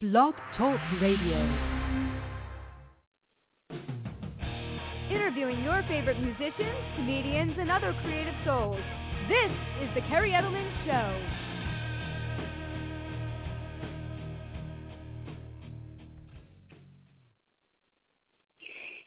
[0.00, 1.36] Blog Talk Radio.
[5.10, 8.78] Interviewing your favorite musicians, comedians, and other creative souls.
[9.28, 9.50] This
[9.82, 11.20] is The Kerri Edelman Show.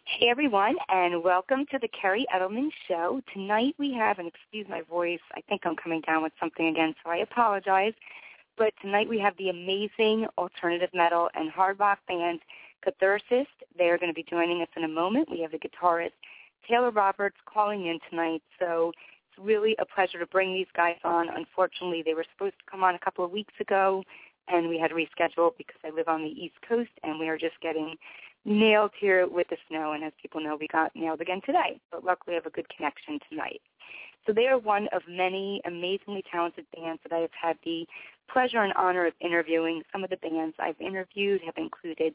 [0.03, 3.21] Hey everyone, and welcome to the Kerri Edelman Show.
[3.33, 6.93] Tonight we have, and excuse my voice, I think I'm coming down with something again,
[7.01, 7.93] so I apologize.
[8.57, 12.41] But tonight we have the amazing alternative metal and hard rock band
[12.85, 13.47] Cathercist.
[13.77, 15.29] They are going to be joining us in a moment.
[15.29, 16.11] We have the guitarist
[16.67, 18.91] Taylor Roberts calling in tonight, so
[19.29, 21.29] it's really a pleasure to bring these guys on.
[21.29, 24.03] Unfortunately, they were supposed to come on a couple of weeks ago,
[24.47, 27.37] and we had to reschedule because I live on the East Coast, and we are
[27.37, 27.95] just getting
[28.45, 29.93] nailed here with the snow.
[29.93, 31.79] And as people know, we got nailed again today.
[31.91, 33.61] But luckily, I have a good connection tonight.
[34.25, 37.85] So they are one of many amazingly talented bands that I have had the
[38.31, 39.81] pleasure and honor of interviewing.
[39.91, 42.13] Some of the bands I've interviewed have included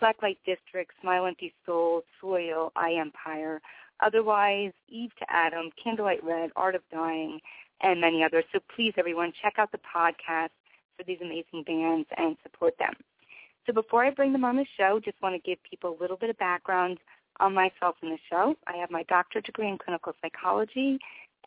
[0.00, 3.60] Blacklight District, Smile Empty Soul, Soil, Eye Empire,
[4.00, 7.40] Otherwise, Eve to Adam, Candlelight Red, Art of Dying,
[7.80, 8.44] and many others.
[8.52, 10.50] So please, everyone, check out the podcast
[10.96, 12.94] for these amazing bands and support them.
[13.66, 16.16] So before I bring them on the show, just want to give people a little
[16.16, 16.98] bit of background
[17.40, 18.54] on myself and the show.
[18.66, 20.98] I have my doctorate degree in clinical psychology,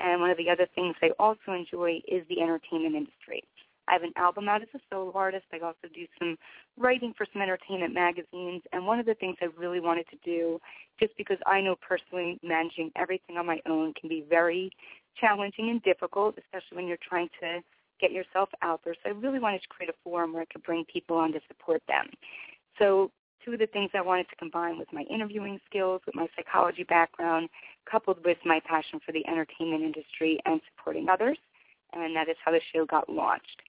[0.02, 3.44] and one of the other things I also enjoy is the entertainment industry.
[3.88, 5.46] I have an album out as a solo artist.
[5.52, 6.38] I also do some
[6.78, 8.62] writing for some entertainment magazines.
[8.72, 10.60] And one of the things I really wanted to do,
[11.00, 14.72] just because I know personally managing everything on my own can be very
[15.20, 17.60] challenging and difficult, especially when you're trying to
[18.00, 18.96] get yourself out there.
[19.04, 21.40] So I really wanted to create a forum where I could bring people on to
[21.48, 22.06] support them.
[22.80, 23.12] So
[23.44, 26.84] two of the things I wanted to combine was my interviewing skills with my psychology
[26.84, 27.50] background,
[27.90, 31.38] coupled with my passion for the entertainment industry and supporting others.
[31.94, 33.62] And that is how the show got launched.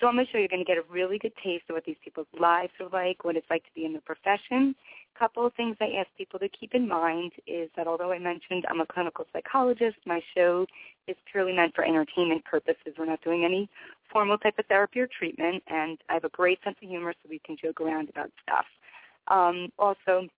[0.00, 1.84] So going to show you, you're going to get a really good taste of what
[1.84, 4.74] these people's lives are like, what it's like to be in the profession.
[5.14, 8.18] A couple of things I ask people to keep in mind is that although I
[8.18, 10.66] mentioned I'm a clinical psychologist, my show
[11.06, 12.94] is purely meant for entertainment purposes.
[12.98, 13.70] We're not doing any
[14.10, 17.28] formal type of therapy or treatment, and I have a great sense of humor so
[17.30, 18.66] we can joke around about stuff.
[19.28, 20.28] Um, also,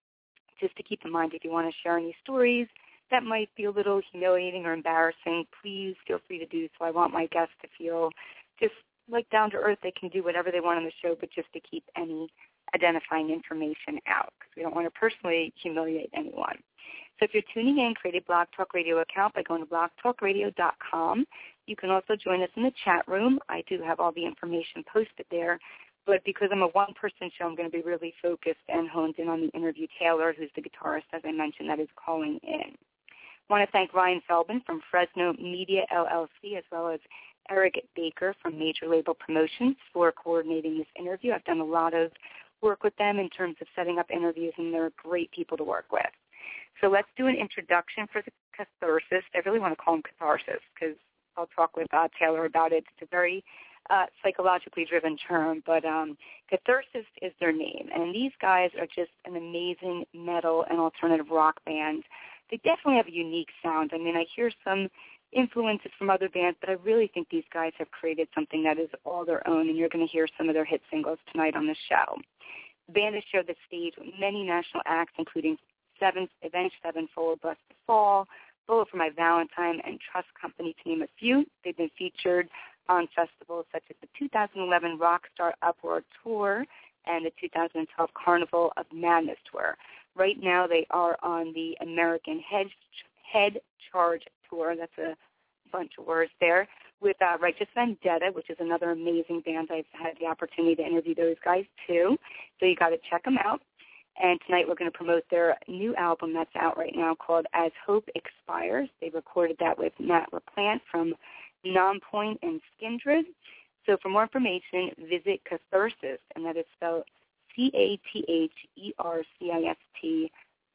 [0.61, 2.69] just to keep in mind, if you want to share any stories
[3.11, 6.85] that might be a little humiliating or embarrassing, please feel free to do so.
[6.85, 8.11] I want my guests to feel
[8.61, 8.75] just
[9.11, 11.53] like down to earth, they can do whatever they want on the show, but just
[11.53, 12.29] to keep any
[12.75, 16.57] identifying information out because we don't want to personally humiliate anyone.
[17.19, 21.27] So if you're tuning in, create a Blog Talk Radio account by going to blogtalkradio.com.
[21.67, 23.39] You can also join us in the chat room.
[23.49, 25.59] I do have all the information posted there.
[26.07, 29.29] But because I'm a one-person show, I'm going to be really focused and honed in
[29.29, 32.77] on the interview Taylor, who's the guitarist, as I mentioned, that is calling in.
[33.49, 37.01] I want to thank Ryan Feldman from Fresno Media LLC, as well as
[37.51, 41.33] Eric Baker from Major Label Promotions for coordinating this interview.
[41.33, 42.11] I've done a lot of
[42.63, 45.87] work with them in terms of setting up interviews, and they're great people to work
[45.93, 46.03] with.
[46.81, 49.25] So let's do an introduction for the catharsis.
[49.35, 50.97] I really want to call them catharsis because
[51.37, 52.85] I'll talk with uh, Taylor about it.
[52.93, 53.45] It's a very
[53.91, 56.17] uh, psychologically driven term, but um,
[56.51, 57.89] Cathercist is their name.
[57.95, 62.05] And these guys are just an amazing metal and alternative rock band.
[62.51, 63.91] They definitely have a unique sound.
[63.95, 64.89] I mean, I hear some
[65.33, 68.89] influences from other bands, but I really think these guys have created something that is
[69.05, 71.67] all their own, and you're going to hear some of their hit singles tonight on
[71.67, 72.17] the show.
[72.87, 75.57] The band has shared the stage with many national acts, including
[75.99, 78.27] Seven, Avenged Sevenfold, Blessed to Fall,
[78.67, 81.45] Bullet for My Valentine, and Trust Company, to name a few.
[81.65, 82.49] They've been featured
[82.89, 86.65] on festivals such as the 2011 Rockstar Uproar Tour
[87.07, 89.77] and the 2012 Carnival of Madness Tour.
[90.17, 92.67] Right now, they are on the American Head,
[93.31, 94.75] Head Charge Tour.
[94.79, 95.17] That's a
[95.73, 96.69] bunch of words there.
[97.01, 99.69] With uh, Righteous Vendetta, which is another amazing band.
[99.71, 102.17] I've had the opportunity to interview those guys too.
[102.59, 103.61] So you got to check them out.
[104.23, 107.73] And tonight we're going to promote their new album that's out right now called As
[107.85, 108.89] Hope Expires.
[109.01, 111.15] They recorded that with Matt LaPlant from
[111.67, 113.25] Nonpoint and Skindred.
[113.87, 117.05] So for more information, visit Cathercist, and that is spelled
[117.55, 117.93] C-A-T-H-E-R-C-I-S-T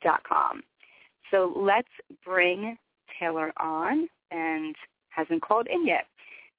[0.01, 0.63] dot com.
[1.31, 1.89] So let's
[2.25, 2.77] bring
[3.19, 4.75] Taylor on and
[5.09, 6.06] hasn't called in yet.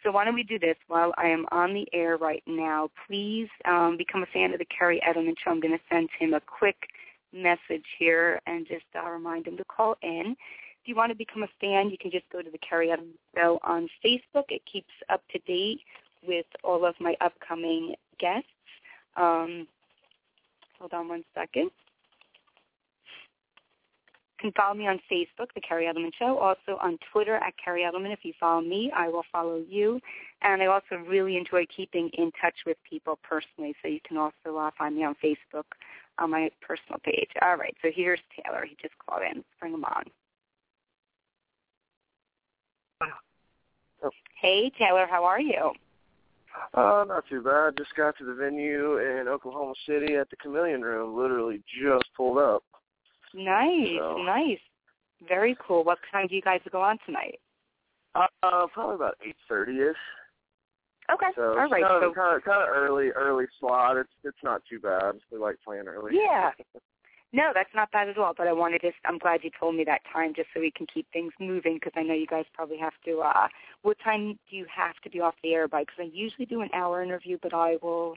[0.03, 2.91] So why don't we do this while I am on the air right now?
[3.07, 5.51] Please um, become a fan of the Kerri Edelman Show.
[5.51, 6.89] I'm going to send him a quick
[7.33, 10.37] message here and just uh, remind him to call in.
[10.83, 13.13] If you want to become a fan, you can just go to the Kerri Edelman
[13.37, 14.45] Show on Facebook.
[14.49, 15.81] It keeps up to date
[16.27, 18.49] with all of my upcoming guests.
[19.17, 19.67] Um,
[20.79, 21.71] hold on one second.
[24.43, 26.39] You can follow me on Facebook, The Kerri Edelman Show.
[26.39, 28.11] Also on Twitter at Kerri Edelman.
[28.11, 30.01] If you follow me, I will follow you.
[30.41, 33.75] And I also really enjoy keeping in touch with people personally.
[33.83, 35.65] So you can also uh, find me on Facebook
[36.19, 37.29] on my personal page.
[37.43, 37.77] All right.
[37.83, 38.65] So here's Taylor.
[38.65, 39.37] He just called in.
[39.37, 40.05] Let's bring him on.
[44.41, 45.07] Hey, Taylor.
[45.09, 45.73] How are you?
[46.75, 47.77] Uh, not too bad.
[47.77, 51.17] Just got to the venue in Oklahoma City at the Chameleon Room.
[51.17, 52.63] Literally just pulled up.
[53.35, 54.59] Nice, So- nice.
[55.29, 55.85] Very cool.
[55.85, 57.39] What time do you guys go on tonight?
[58.15, 59.97] Uh, probably about eight thirty ish.
[61.13, 61.27] Okay.
[61.37, 61.83] So All right.
[61.83, 63.99] kind So kind of kind of early early slot.
[63.99, 65.21] It's it's not too bad.
[65.31, 66.13] We like playing early.
[66.15, 66.53] Yeah.
[67.33, 68.35] No, that's not bad at all.
[68.37, 68.91] But I wanted to.
[69.05, 71.93] I'm glad you told me that time, just so we can keep things moving, because
[71.97, 73.21] I know you guys probably have to.
[73.21, 73.49] uh
[73.83, 75.83] What time do you have to be off the air by?
[75.83, 78.17] Because I usually do an hour interview, but I will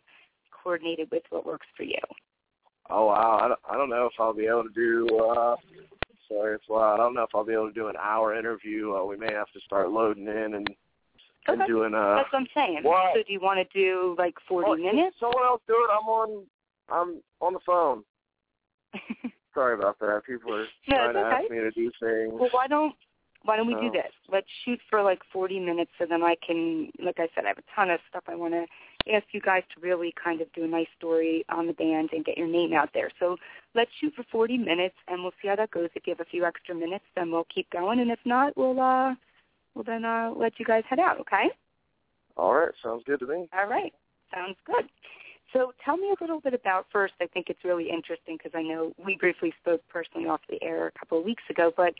[0.64, 2.00] coordinate it with what works for you.
[2.90, 3.40] Oh wow.
[3.42, 5.08] I don't, I don't know if I'll be able to do.
[5.20, 5.56] uh
[6.30, 6.96] Sorry, it's loud.
[6.96, 8.96] I don't know if I'll be able to do an hour interview.
[8.96, 10.68] Uh, we may have to start loading in and
[11.48, 11.68] and Okay.
[11.68, 12.16] doing uh.
[12.16, 12.84] That's what I'm saying.
[12.84, 13.14] what?
[13.14, 15.18] So do you want to do like 40 Oh, minutes?
[15.20, 15.92] Someone else do it.
[15.92, 16.46] I'm on.
[16.90, 18.04] I'm on the phone.
[19.54, 20.24] Sorry about that.
[20.26, 22.34] People are No, trying to ask me to do things.
[22.34, 22.96] Well, why don't
[23.46, 23.92] why don't we do Oh.
[23.92, 24.12] this?
[24.32, 27.58] Let's shoot for like 40 minutes, so then I can, like I said, I have
[27.58, 28.66] a ton of stuff I want to
[29.14, 32.24] ask you guys to really kind of do a nice story on the band and
[32.24, 33.12] get your name out there.
[33.20, 33.36] So
[33.76, 35.90] let's shoot for 40 minutes, and we'll see how that goes.
[35.94, 38.80] If you have a few extra minutes, then we'll keep going, and if not, we'll
[38.80, 39.14] uh,
[39.76, 41.20] we'll then uh, let you guys head out.
[41.20, 41.50] Okay?
[42.38, 43.50] All right, sounds good to me.
[43.54, 43.94] All right.
[44.34, 44.86] Sounds good.
[45.54, 47.14] So tell me a little bit about first.
[47.22, 50.88] I think it's really interesting because I know we briefly spoke personally off the air
[50.88, 51.94] a couple of weeks ago, but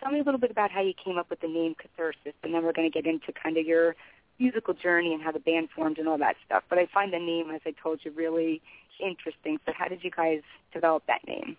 [0.00, 2.54] tell me a little bit about how you came up with the name Cathercist, and
[2.54, 3.96] then we're going to get into kind of your
[4.38, 6.62] musical journey and how the band formed and all that stuff.
[6.68, 8.62] But I find the name, as I told you, really
[9.04, 9.58] interesting.
[9.66, 10.40] So how did you guys
[10.72, 11.56] develop that name?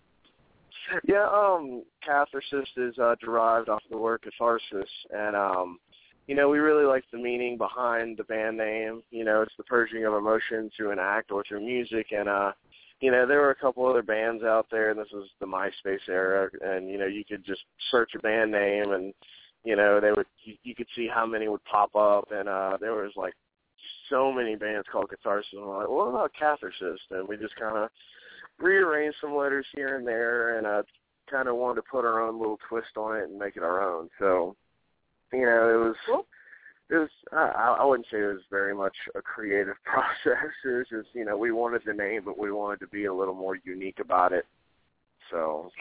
[1.05, 5.79] Yeah, um, Cathercist is uh, derived off the word catharsis, and um,
[6.27, 9.03] you know, we really like the meaning behind the band name.
[9.11, 12.51] You know, it's the purging of emotion through an act or through music, and uh,
[13.01, 16.07] you know, there were a couple other bands out there, and this was the MySpace
[16.07, 17.61] era, and you know, you could just
[17.91, 19.13] search a band name, and
[19.63, 22.77] you know, they would you, you could see how many would pop up, and uh,
[22.79, 23.33] there was like
[24.09, 25.51] so many bands called Catharsis.
[25.53, 27.11] And we're like, what about Cathercist?
[27.11, 27.89] And we just kind of
[28.59, 30.83] rearranged some letters here and there, and uh,
[31.29, 33.81] kind of wanted to put our own little twist on it and make it our
[33.81, 34.09] own.
[34.19, 34.55] So,
[35.33, 35.95] you know, it was.
[36.05, 36.25] Cool.
[36.89, 37.09] It was.
[37.31, 40.51] I, I wouldn't say it was very much a creative process.
[40.65, 43.13] It was just, you know, we wanted the name, but we wanted to be a
[43.13, 44.45] little more unique about it.
[45.31, 45.71] So,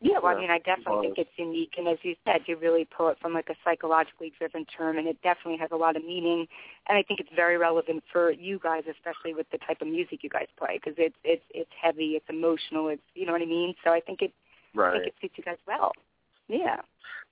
[0.00, 2.84] Yeah, well, I mean, I definitely think it's unique, and as you said, you really
[2.84, 6.04] pull it from like a psychologically driven term, and it definitely has a lot of
[6.04, 6.46] meaning.
[6.88, 10.22] And I think it's very relevant for you guys, especially with the type of music
[10.22, 13.46] you guys play, because it's it's it's heavy, it's emotional, it's you know what I
[13.46, 13.74] mean.
[13.84, 14.32] So I think it
[14.74, 14.90] right.
[14.90, 15.92] I think it suits you guys well.
[16.52, 16.76] Yeah.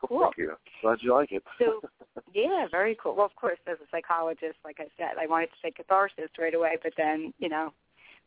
[0.06, 0.22] Cool.
[0.22, 0.52] Thank you.
[0.80, 1.42] Glad you like it.
[1.58, 1.80] So
[2.34, 3.14] yeah, very cool.
[3.14, 6.54] Well, of course, as a psychologist, like I said, I wanted to say catharsis right
[6.54, 7.72] away, but then you know,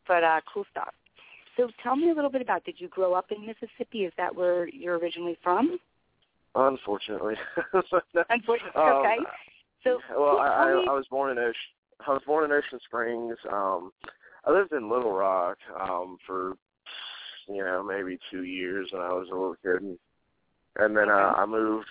[0.08, 0.94] but uh, cool stuff.
[1.58, 2.64] So tell me a little bit about.
[2.64, 4.06] Did you grow up in Mississippi?
[4.06, 5.80] Is that where you're originally from?
[6.56, 7.36] Unfortunately.
[7.74, 9.18] Unfortunately, Um, okay.
[9.84, 11.54] So well, I, I I was born in Ocean.
[12.08, 13.36] I was born in Ocean Springs.
[13.52, 13.92] Um,
[14.46, 16.54] I lived in Little Rock um, for
[17.48, 19.98] you know maybe two years when I was a little kid, and,
[20.78, 21.88] and then uh, I moved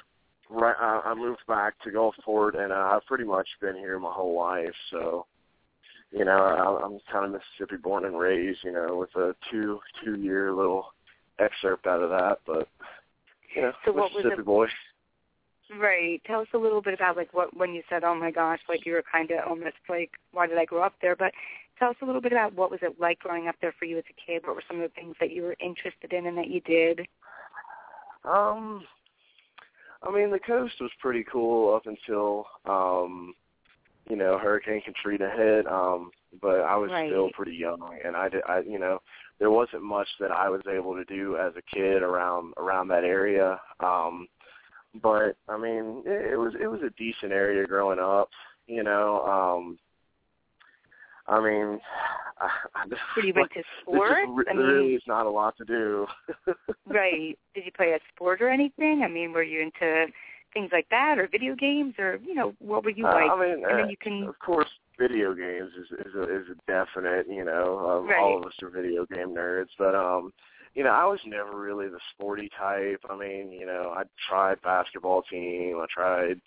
[0.50, 0.76] right.
[0.78, 4.36] I, I moved back to Gulfport, and uh, I've pretty much been here my whole
[4.36, 4.74] life.
[4.90, 5.26] So
[6.10, 8.60] you know, I, I'm kind of Mississippi born and raised.
[8.64, 10.92] You know, with a two two year little
[11.38, 12.68] excerpt out of that, but
[13.54, 14.66] you know, So what was Mississippi boy.
[15.78, 16.20] Right.
[16.26, 18.84] Tell us a little bit about like what when you said, "Oh my gosh," like
[18.84, 21.32] you were kind of almost like, "Why did I grow up there?" But
[21.78, 23.96] tell us a little bit about what was it like growing up there for you
[23.96, 24.42] as a kid.
[24.46, 27.06] What were some of the things that you were interested in and that you did?
[28.24, 28.84] Um,
[30.02, 33.34] I mean, the coast was pretty cool up until, um,
[34.08, 35.66] you know, Hurricane Katrina hit.
[35.66, 36.10] Um,
[36.40, 37.08] but I was Right.
[37.10, 39.00] still pretty young, and I did, I, you know,
[39.38, 43.04] there wasn't much that I was able to do as a kid around around that
[43.04, 43.60] area.
[43.80, 44.28] Um,
[45.02, 48.30] but I mean, it, it was it was a decent area growing up.
[48.66, 49.78] You know, um,
[51.28, 51.80] I mean,
[52.40, 54.20] I, I just, Did you went to sports?
[54.28, 56.06] re- I mean, really is not a lot to do.
[56.86, 57.38] right.
[57.54, 59.02] Did you play a sport or anything?
[59.04, 60.06] I mean, were you into
[60.52, 63.30] things like that or video games or you know what were you Uh, like?
[63.30, 66.46] I mean, and uh, then you can of course, video games is is a, is
[66.50, 67.26] a definite.
[67.28, 68.18] You know, uh, Right.
[68.20, 70.32] all of us are video game nerds, but um,
[70.74, 73.00] you know, I was never really the sporty type.
[73.08, 76.40] I mean, you know, I tried basketball team, I tried,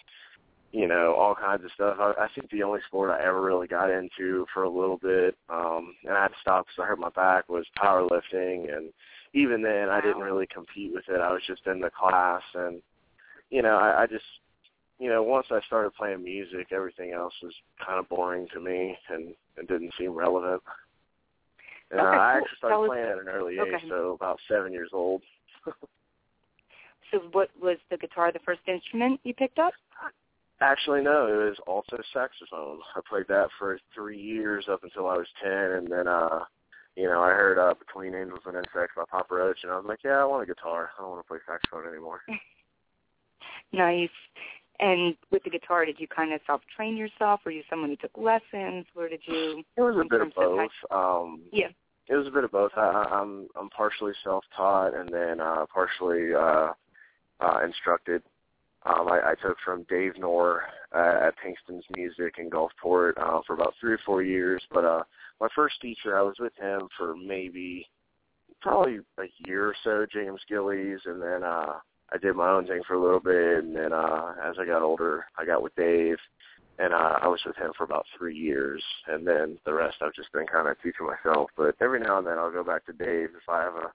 [0.76, 1.96] you know, all kinds of stuff.
[2.02, 5.38] I, I think the only sport I ever really got into for a little bit,
[5.50, 8.92] um, and I had to stop because I hurt my back, was powerlifting, and
[9.34, 11.22] even then I didn't really compete with it.
[11.22, 12.82] I was just in the class and
[13.50, 14.26] you know, I, I just
[15.00, 17.54] you know, once I started playing music, everything else was
[17.86, 20.62] kind of boring to me and it didn't seem relevant.
[21.92, 22.42] And okay, I cool.
[22.42, 25.22] actually started was, playing at an early age, so about seven years old.
[27.12, 29.74] so what was the guitar the first instrument you picked up?
[30.62, 31.28] Actually, no.
[31.28, 32.80] It was alto saxophone.
[32.96, 36.46] I played that for three years up until I was ten, and then, uh,
[36.96, 39.86] you know, I heard uh, "Between Angels and Insects" by Papa Roach, and I was
[39.86, 40.92] like, yeah, I want a guitar.
[40.98, 42.22] I don't want to play saxophone anymore.
[43.74, 44.10] nice.
[44.80, 47.42] And with the guitar, did you kind of self-train yourself?
[47.46, 48.86] Were you someone who took lessons?
[48.94, 49.64] Where did you?
[49.78, 50.70] It was a bit of both.
[50.92, 51.70] Um, Yeah.
[52.08, 52.72] it was a bit of both.
[52.78, 56.74] I- I'm I'm partially self-taught and then uh, partially uh,
[57.40, 58.22] uh, instructed.
[58.86, 60.64] Um, I, I took from Dave Knorr
[60.96, 64.62] uh, at Pinkston's Music in Gulfport uh, for about three or four years.
[64.72, 65.04] But uh,
[65.42, 67.88] my first teacher, I was with him for maybe
[68.62, 71.74] probably a year or so, James Gillies, and then uh,
[72.14, 73.64] I did my own thing for a little bit.
[73.64, 76.18] And then uh, as I got older, I got with Dave
[76.78, 80.14] and uh, I was with him for about three years, and then the rest I've
[80.14, 81.50] just been kind of teaching myself.
[81.56, 83.92] But every now and then I'll go back to Dave if I have a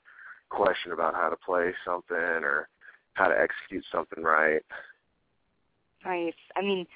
[0.48, 2.68] question about how to play something or
[3.14, 4.62] how to execute something right.
[6.04, 6.34] Nice.
[6.56, 6.86] I mean,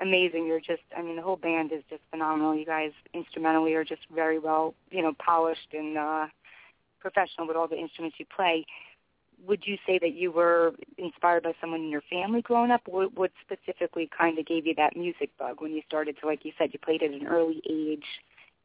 [0.00, 0.46] amazing.
[0.46, 0.82] You're just.
[0.96, 2.54] I mean, the whole band is just phenomenal.
[2.54, 6.26] You guys instrumentally are just very well, you know, polished and uh,
[7.00, 8.64] professional with all the instruments you play.
[9.46, 12.80] Would you say that you were inspired by someone in your family growing up?
[12.86, 16.44] What, what specifically kind of gave you that music bug when you started to, like
[16.44, 18.04] you said, you played at an early age?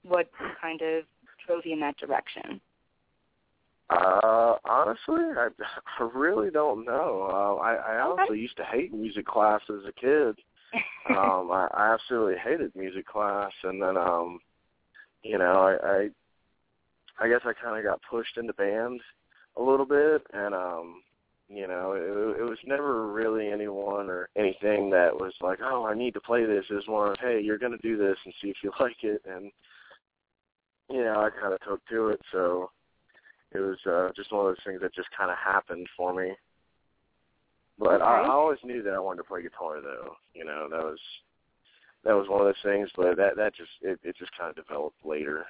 [0.04, 0.30] What
[0.62, 1.04] kind of
[1.46, 2.62] drove you in that direction?
[3.92, 5.50] Uh, honestly, I,
[6.00, 7.28] I really don't know.
[7.30, 10.36] Uh, I, I honestly used to hate music class as a kid.
[11.10, 14.40] um, I, I absolutely hated music class, and then, um,
[15.24, 16.10] you know, I, I,
[17.26, 19.02] I guess I kind of got pushed into band
[19.58, 21.02] a little bit, and um,
[21.50, 25.94] you know, it, it was never really anyone or anything that was like, oh, I
[25.94, 26.64] need to play this.
[26.70, 29.22] It was more, hey, you're going to do this and see if you like it,
[29.30, 29.52] and
[30.90, 32.70] you know, I kind of took to it, so
[33.54, 36.34] it was uh, just one of those things that just kind of happened for me.
[37.78, 38.04] But Okay.
[38.04, 40.16] I, I always knew that I wanted to play guitar, though.
[40.34, 41.00] You know, that was
[42.04, 42.90] that was one of those things.
[42.96, 45.46] But that that just it, it just kind of developed later.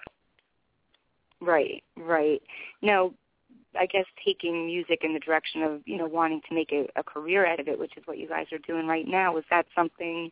[1.41, 2.41] Right, right.
[2.81, 3.11] Now,
[3.77, 7.03] I guess taking music in the direction of you know wanting to make a, a
[7.03, 9.33] career out of it, which is what you guys are doing right now.
[9.33, 10.31] Was that something,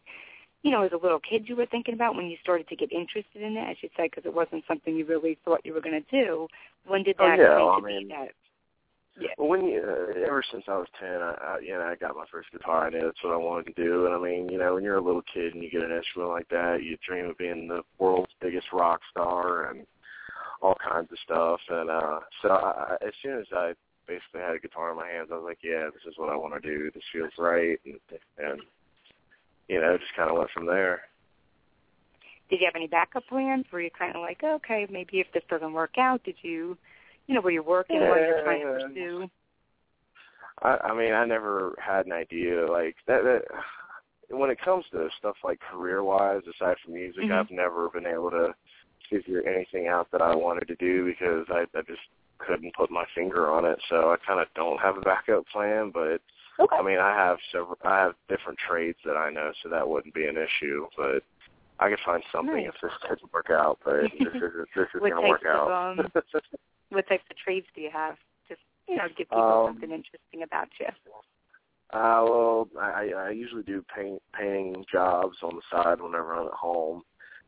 [0.63, 2.92] you know, as a little kid you were thinking about when you started to get
[2.92, 3.62] interested in it?
[3.62, 6.48] I should say because it wasn't something you really thought you were going to do.
[6.88, 8.30] When did Oh, that yeah, come I mean- that?
[9.20, 9.28] Yeah.
[9.38, 12.16] Well, when you, uh, ever since I was ten, I, I you know I got
[12.16, 12.88] my first guitar.
[12.88, 14.06] I knew that's what I wanted to do.
[14.06, 16.32] And I mean, you know, when you're a little kid and you get an instrument
[16.32, 19.86] like that, you dream of being the world's biggest rock star and
[20.62, 21.60] all kinds of stuff.
[21.70, 23.74] And uh so I, I- as soon as I
[24.08, 26.38] basically had a guitar in my hands, I was like, yeah, this is what I
[26.38, 26.89] want to do.
[26.94, 28.00] This feels right, and
[28.38, 28.62] and
[29.70, 31.02] you know, just kind of went from there.
[32.50, 33.66] Did you have any backup plans?
[33.72, 36.76] Were you kind of like, okay, maybe if this doesn't work out, did you,
[37.28, 38.88] you know, were you working while you're trying to Yeah.
[38.88, 39.30] pursue?
[40.64, 43.24] I, I mean, I never had an idea like that.
[43.24, 43.44] that
[44.32, 47.32] when it comes to stuff like career-wise, aside from music, Mhm.
[47.32, 48.54] I've never been able to
[49.10, 52.02] figure anything out that I wanted to do because I, I just
[52.40, 53.80] couldn't put my finger on it.
[53.90, 55.92] So I kind of don't have a backup plan.
[55.92, 56.22] But
[56.60, 56.75] Okay.
[56.75, 57.78] I mean, I have several.
[57.84, 60.88] I have different trades that I know, so that wouldn't be an issue.
[60.98, 61.24] But
[61.80, 62.74] I could find something Nice.
[62.75, 63.80] if this doesn't work out.
[63.86, 66.00] But this is this is going to work of, out.
[66.00, 66.12] um,
[66.89, 68.16] What types of trades do you have?
[68.48, 70.88] Just you know, give people Um, something interesting about you.
[71.92, 76.54] Uh, well, I, I usually do paint painting jobs on the side whenever I'm at
[76.54, 77.04] home.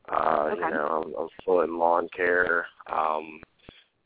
[0.10, 0.62] Uh, Okay.
[0.62, 3.40] You know, I'm, I'm full in lawn care, um,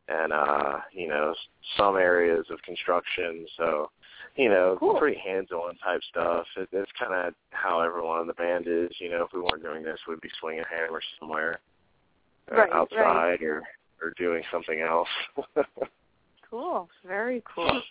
[0.08, 1.34] and uh, you know,
[1.78, 3.46] some areas of construction.
[3.58, 3.90] So,
[4.36, 4.98] you know, Cool.
[5.00, 6.46] pretty hands-on type stuff.
[6.58, 8.92] It, it's kind of how everyone in the band is.
[9.00, 11.60] You know, if we weren't doing this, we'd be swinging hammers somewhere
[12.51, 12.74] uh, Right, right.
[12.74, 13.63] outside or
[14.01, 15.08] or doing something else.
[16.50, 16.88] Cool.
[17.06, 17.82] Very cool.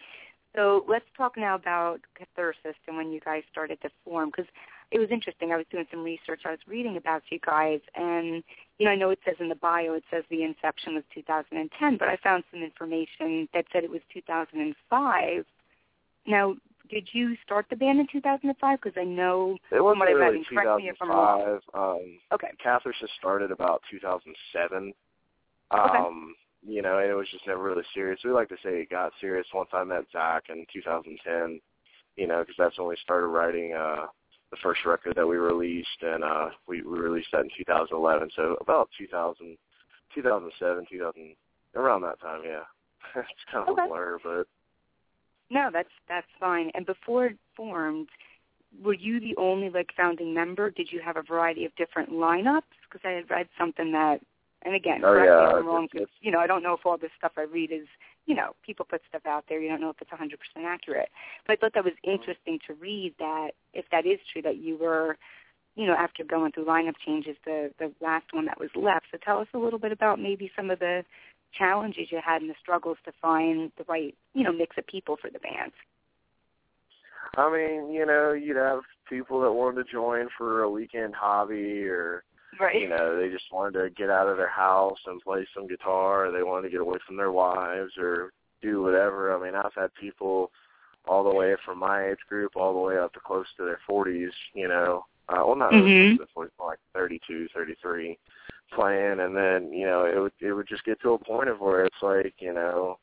[0.54, 4.50] So let's talk now about Cathercist and when you guys started to form, because
[4.92, 5.50] it was interesting.
[5.52, 6.42] I was doing some research.
[6.46, 8.44] I was reading about you guys, and
[8.78, 11.96] you know, I know it says in the bio it says the inception was 2010,
[11.98, 15.44] but I found some information that said it was 2005.
[16.26, 16.54] Now,
[16.90, 18.78] did you start the band in 2005?
[18.80, 19.56] Because I know.
[19.70, 21.60] it wasn't what really correct me if I'm wrong.
[21.74, 21.74] 2005.
[21.74, 22.48] Um, Okay.
[23.00, 24.92] just started about 2007.
[25.72, 25.98] Okay.
[25.98, 26.34] Um,
[26.66, 28.20] you know, and it was just never really serious.
[28.24, 31.60] We like to say it got serious once I met Zach in 2010.
[32.16, 34.06] You know, because that's when we started writing uh,
[34.50, 38.30] the first record that we released, and uh, we, we released that in 2011.
[38.36, 39.56] So about 2000,
[40.14, 41.36] 2007, 2000,
[41.74, 42.60] around that time, yeah.
[43.16, 43.84] it's kind of Okay.
[43.84, 44.46] a blur, but
[45.50, 46.70] No, that's that's fine.
[46.74, 48.08] And before it formed,
[48.82, 50.70] were you the only like founding member?
[50.70, 52.62] Did you have a variety of different lineups?
[52.88, 54.20] Because I had read something that,
[54.62, 55.88] and again, Oh, correct me yeah, if I'm wrong.
[55.92, 57.86] Because you know, I don't know if all this stuff I read is,
[58.26, 59.60] you know, people put stuff out there.
[59.60, 60.32] You don't know if it's 100%
[60.64, 61.10] accurate.
[61.46, 62.12] But I thought that was mm-hmm.
[62.12, 65.16] interesting to read that if that is true, that you were,
[65.76, 69.06] you know, after going through lineup changes, the the last one that was left.
[69.12, 71.04] So tell us a little bit about maybe some of the
[71.56, 75.16] challenges you had and the struggles to find the right, you know, mix of people
[75.20, 75.72] for the band.
[77.36, 81.86] I mean, you know, you'd have people that wanted to join for a weekend hobby
[81.86, 82.24] or
[82.60, 82.80] Right.
[82.80, 86.26] you know, they just wanted to get out of their house and play some guitar,
[86.26, 88.32] or they wanted to get away from their wives or
[88.62, 89.34] do whatever.
[89.34, 90.50] I mean, I've had people
[91.06, 93.80] all the way from my age group all the way up to close to their
[93.88, 95.04] 40s, you know.
[95.28, 96.16] Uh, well, not really Mhm.
[96.16, 98.18] close to the 40s, more like 32, 33
[98.72, 101.60] playing and then, you know, it would it would just get to a point of
[101.60, 102.98] where it's like, you know,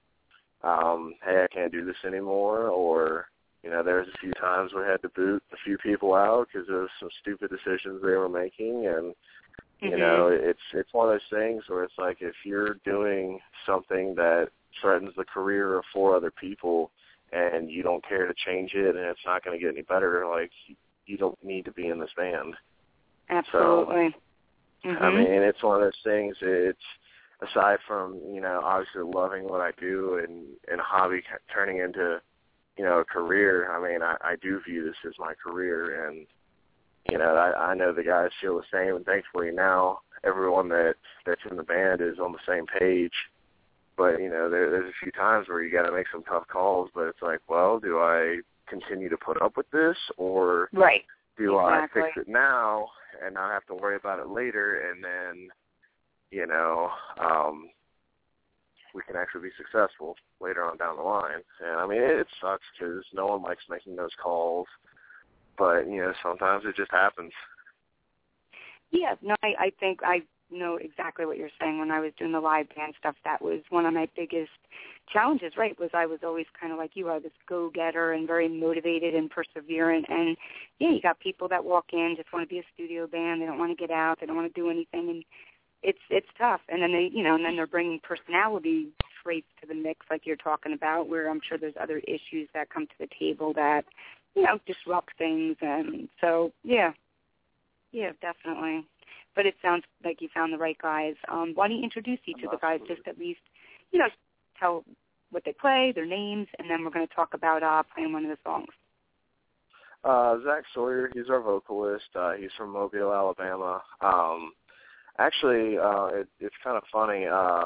[0.63, 3.27] um, hey, I can't do this anymore or
[3.63, 6.67] you know, there's a few times we had to boot a few people out because
[6.69, 9.13] of some stupid decisions they were making, and
[9.81, 9.99] you Mhm.
[9.99, 14.49] know, it's it's one of those things where it's like if you're doing something that
[14.79, 16.91] threatens the career of four other people,
[17.31, 20.25] and you don't care to change it, and it's not going to get any better,
[20.27, 20.51] like
[21.05, 22.55] you don't need to be in this band.
[23.29, 24.15] Absolutely.
[24.83, 25.15] I Mhm.
[25.15, 26.35] mean, it's one of those things.
[26.41, 26.83] It's
[27.41, 31.23] aside from you know obviously loving what I do and and a hobby
[31.53, 32.21] turning into
[32.77, 33.71] you know a career.
[33.71, 36.25] I mean, I, I do view this as my career, and
[37.09, 38.95] you know I, I know the guys feel the same.
[38.95, 40.95] And thankfully now everyone that
[41.25, 43.13] that's in the band is on the same page.
[43.97, 46.47] But you know there, there's a few times where you got to make some tough
[46.47, 46.89] calls.
[46.93, 51.03] But it's like, well, do I continue to put up with this or right.
[51.37, 52.87] do I fix it now
[53.23, 55.47] and not have to worry about it later and then
[56.31, 56.89] you know
[57.19, 57.69] um
[58.93, 61.41] we can actually be successful later on down the line.
[61.61, 64.67] And i mean it sucks because no one likes making those calls
[65.57, 67.31] but you know sometimes it just happens.
[68.91, 71.79] Yeah, no, I, I think I know exactly what you're saying.
[71.79, 74.51] When I was doing the live band stuff, that was one of my biggest
[75.11, 78.47] challenges, right, was I was always kind of like you are, this go-getter and very
[78.47, 80.09] motivated and perseverant.
[80.09, 80.37] And,
[80.79, 83.41] yeah, you got people that walk in, just want to be a studio band.
[83.41, 84.19] They don't want to get out.
[84.19, 85.09] They don't want to do anything.
[85.09, 85.25] And
[85.83, 86.61] it's it's tough.
[86.69, 88.89] And then they, you know, and then they're bringing personality
[89.23, 92.69] traits to the mix like you're talking about, where I'm sure there's other issues that
[92.69, 93.83] come to the table that,
[94.35, 95.57] you know, disrupt things.
[95.61, 96.93] And so, yeah,
[97.91, 98.85] yeah, definitely.
[99.35, 101.15] But it sounds like you found the right guys.
[101.31, 103.39] Um, why don't you introduce each of the guys, just at least,
[103.91, 104.07] you know,
[104.59, 104.83] tell
[105.31, 108.25] what they play, their names, and then we're going to talk about uh, playing one
[108.25, 108.67] of the songs.
[110.03, 114.51] uh zach sawyer he's our vocalist uh he's from mobile alabama um
[115.19, 117.65] actually uh it, it's kind of funny uh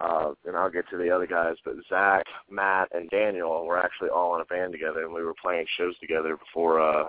[0.00, 4.08] uh, and I'll get to the other guys, but Zach, Matt, and Daniel were actually
[4.08, 7.04] all in a band together, and we were playing shows together before uh,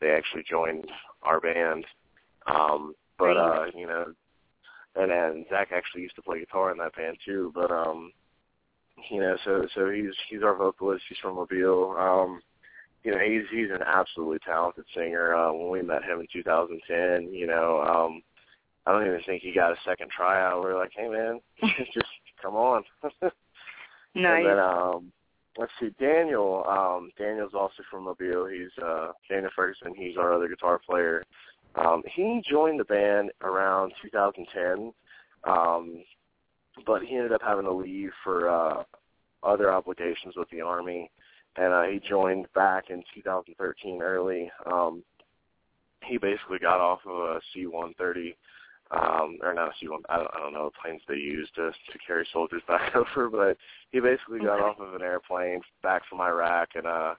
[0.00, 0.88] they actually joined
[1.22, 1.84] our band.
[2.48, 4.12] Um, but uh, you know,
[4.96, 7.52] and then Zach actually used to play guitar in that band too.
[7.54, 8.12] But um,
[9.10, 11.04] you know, so so he's he's our vocalist.
[11.08, 11.96] He's from Mobile.
[11.98, 12.40] Um,
[13.04, 15.34] you know, he's he's an absolutely talented singer.
[15.34, 18.22] Uh, when we met him in 2010, you know, um,
[18.88, 20.64] I don't even think he got a second tryout.
[20.64, 21.40] We were like, hey man,
[21.92, 22.06] just
[22.40, 22.82] come on.
[23.02, 23.32] Nice.
[24.14, 25.12] And then um
[25.58, 28.46] let's see, Daniel, um Daniel's also from Mobile.
[28.46, 31.22] He's uh Daniel Ferguson, he's our other guitar player.
[31.78, 34.92] Um he joined the band around two thousand ten.
[35.44, 36.04] Um
[36.86, 38.82] but he ended up having to leave for uh
[39.42, 41.10] other obligations with the army
[41.56, 44.50] and uh he joined back in two thousand thirteen early.
[44.66, 45.02] Um
[46.04, 48.36] he basically got off of a C one thirty
[48.90, 51.70] um, or not a C-1, I don't, I don't know what planes they use to
[51.70, 53.56] to carry soldiers back over, but
[53.90, 54.62] he basically got Okay.
[54.62, 57.14] off of an airplane back from Iraq and uh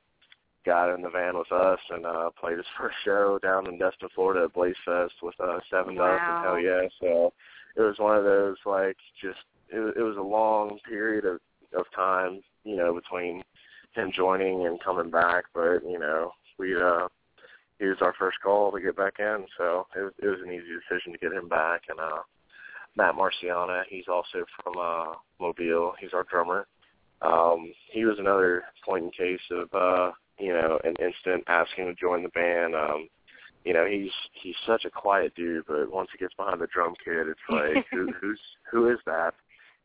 [0.65, 4.09] got in the van with us and uh played his first show down in Destin,
[4.15, 6.17] Florida at Blaze Fest with uh Seven Wow.
[6.19, 6.87] and Hell Yeah.
[6.99, 7.33] So
[7.75, 9.39] it was one of those like just
[9.73, 11.39] it, was- it was a long period of
[11.77, 13.43] of time, you know, between
[13.93, 17.07] him joining and coming back, but you know, we uh
[17.77, 20.51] he was our first call to get back in, so it was, it was an
[20.51, 21.83] easy decision to get him back.
[21.87, 22.23] And uh,
[22.97, 25.93] Matt Marciana, he's also from uh, Mobile.
[25.97, 26.67] He's our drummer.
[27.21, 31.93] Um, he was another point in case of uh, you know an instant asking to
[31.93, 32.75] join the band.
[32.75, 33.09] Um,
[33.65, 36.93] you know, he's he's such a quiet dude, but once he gets behind the drum
[37.03, 38.39] kit, it's like who, who's
[38.71, 39.33] who is that?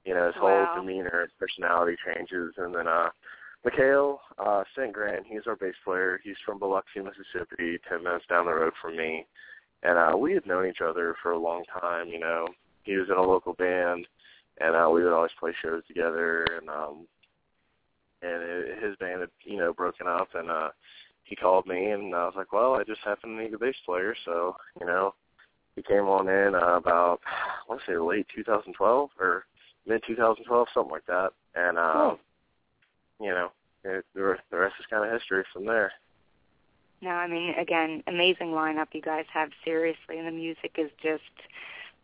[0.04, 0.66] You know, his Wow.
[0.74, 3.08] whole demeanor, his personality changes, and then uh,
[3.64, 4.92] Mikhail uh, St.
[4.92, 6.20] Grant, he's our bass player.
[6.22, 9.26] He's from Biloxi, Mississippi, 10 minutes down the road from me.
[9.82, 12.46] And uh, we had known each other for a long time, you know.
[12.84, 14.06] He was in a local band,
[14.60, 16.46] and uh, we would always play shows together.
[16.58, 17.06] And um,
[18.24, 20.68] and it, his band had you know broken up, and uh,
[21.24, 23.76] he called me, and I was like, well, I just happen to need a bass
[23.84, 25.14] player, so you know,
[25.76, 29.44] he came on in uh, about I want to say late 2012 or
[29.87, 32.18] mid 2012, something like that, and um, cool.
[33.20, 33.48] you know,
[33.84, 35.92] it, the the rest is kind of history from there.
[37.02, 41.22] No, I mean, again, amazing lineup you guys have, seriously, and the music is just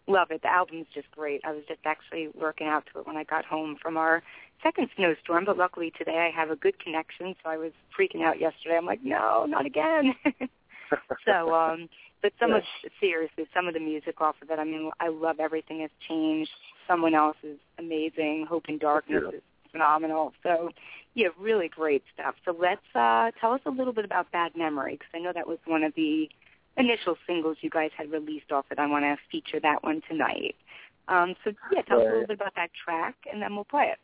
[0.07, 0.43] love it.
[0.43, 1.41] The album's just great.
[1.45, 4.23] I was just actually working out to it when I got home from our
[4.63, 8.41] second snowstorm, but luckily today I have a good connection, so I was freaking out
[8.41, 8.77] yesterday.
[8.77, 10.15] I'm like, no, not again.
[11.27, 11.89] so, um,
[12.23, 12.63] but some yes.
[12.85, 14.59] of seriously, some of the music off of it.
[14.59, 16.51] I mean, I love everything has changed.
[16.87, 18.47] Someone else is amazing.
[18.49, 19.37] Hope in Darkness Yeah.
[19.39, 19.43] is
[19.73, 20.33] phenomenal.
[20.43, 20.71] So,
[21.15, 22.35] yeah, really great stuff.
[22.45, 25.47] So let's uh, tell us a little bit about Bad Memory because I know that
[25.47, 26.29] was one of the
[26.77, 28.79] initial singles you guys had released off it.
[28.79, 30.57] I want to feature that one tonight.
[31.09, 33.91] Um, so yeah, tell us a little bit about that track, and then we'll play
[33.93, 33.99] it.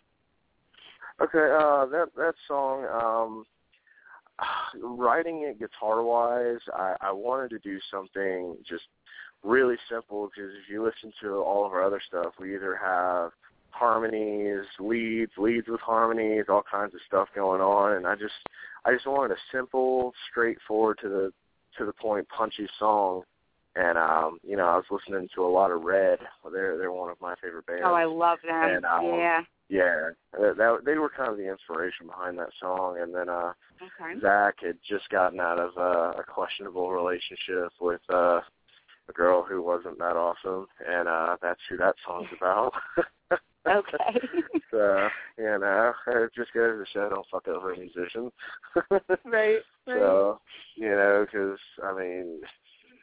[1.20, 3.46] Okay, uh, that that song, um,
[4.98, 8.84] writing it guitar wise, I, I wanted to do something just
[9.42, 13.30] really simple because if you listen to all of our other stuff, we either have
[13.70, 18.34] harmonies, leads, leads with harmonies, all kinds of stuff going on, and I just
[18.84, 21.32] I just wanted a simple, straightforward to the
[21.78, 23.22] to the point, punchy song.
[23.74, 26.18] And um, you know, I was listening to a lot of Red.
[26.50, 27.82] They're they're one of my favorite bands.
[27.84, 28.76] Oh, I love them.
[28.76, 29.40] And, um, yeah.
[29.68, 32.98] Yeah, that, that they were kind of the inspiration behind that song.
[33.00, 33.52] And then uh
[34.00, 34.18] Okay.
[34.20, 38.40] Zach had just gotten out of uh, a questionable relationship with uh
[39.08, 42.72] a girl who wasn't that awesome, and uh that's who that song's about.
[43.66, 44.20] Okay.
[44.70, 48.32] so you know, it just goes to show don't fuck over musicians.
[49.24, 49.58] right.
[49.86, 50.40] So
[50.76, 52.40] you know, because I mean,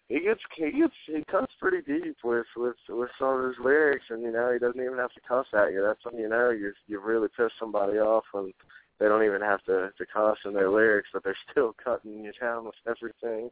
[0.09, 4.05] he gets he gets he cuts pretty deep with with with some of his lyrics,
[4.09, 5.81] and you know he doesn't even have to cuss at you.
[5.81, 8.53] That's when you know you you really pissed somebody off when
[8.99, 12.31] they don't even have to to cuss in their lyrics, but they're still cutting you
[12.39, 13.49] down with everything.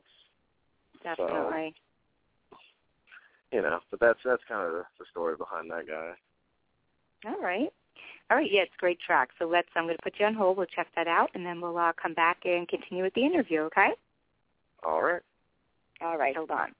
[1.03, 1.73] Definitely.
[3.51, 6.11] You know, but that's that's kind of the, the story behind that guy.
[7.25, 7.69] All right.
[8.29, 8.49] All right.
[8.49, 9.29] Yeah, it's a great track.
[9.39, 9.67] So let's.
[9.75, 10.57] I'm going to put you on hold.
[10.57, 13.61] We'll check that out, and then we'll uh, come back and continue with the interview.
[13.61, 13.89] Okay.
[14.85, 15.21] All right.
[16.03, 16.35] All right.
[16.35, 16.71] Hold on.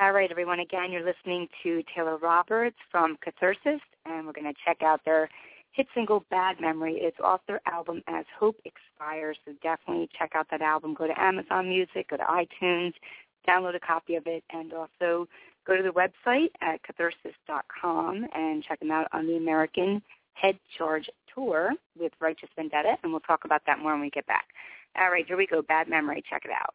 [0.00, 0.60] All right, everyone.
[0.60, 5.28] Again, you're listening to Taylor Roberts from Cathercist, and we're going to check out their
[5.72, 10.46] hit single "Bad Memory." It's off their album "As Hope Expires," so definitely check out
[10.50, 10.94] that album.
[10.94, 12.94] Go to Amazon Music, go to iTunes,
[13.46, 15.28] download a copy of it, and also
[15.66, 20.00] go to the website at cathercist.com and check them out on the American
[20.34, 24.26] Head Charge Tour with Righteous Vendetta, and we'll talk about that more when we get
[24.26, 24.46] back.
[25.00, 25.62] All right, here we go.
[25.62, 26.22] Bad Memory.
[26.28, 26.74] Check it out.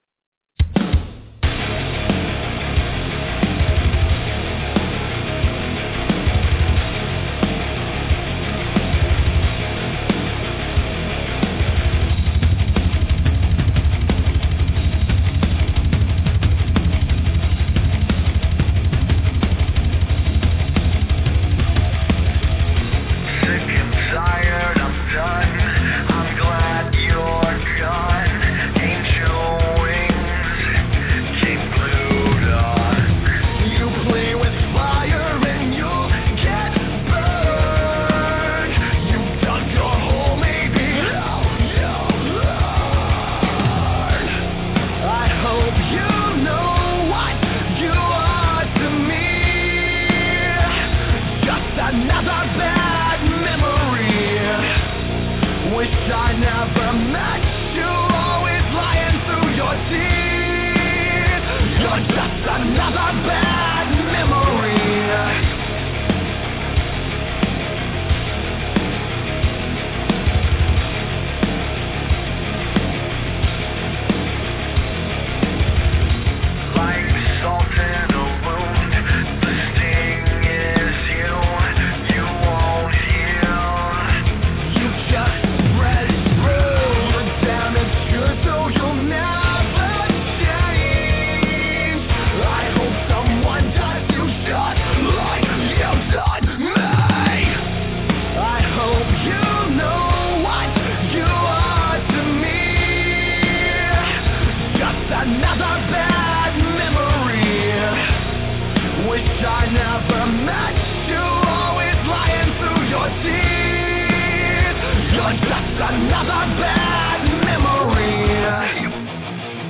[115.40, 118.46] Just another bad memory.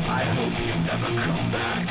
[0.10, 1.84] I hope you never come back.